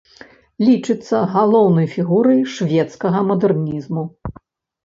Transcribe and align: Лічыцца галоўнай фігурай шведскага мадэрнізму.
Лічыцца 0.67 1.19
галоўнай 1.33 1.87
фігурай 1.95 2.41
шведскага 2.57 3.19
мадэрнізму. 3.29 4.03